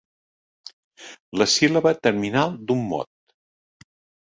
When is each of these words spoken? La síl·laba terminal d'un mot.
La 1.41 1.47
síl·laba 1.57 1.93
terminal 2.09 2.59
d'un 2.71 2.83
mot. 2.95 3.13